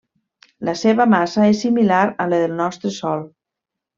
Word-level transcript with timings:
La 0.69 0.73
seva 0.79 1.05
massa 1.11 1.43
és 1.51 1.59
similar 1.67 2.01
a 2.25 2.27
la 2.33 2.39
del 2.47 2.57
nostre 2.63 2.95
Sol. 2.99 3.23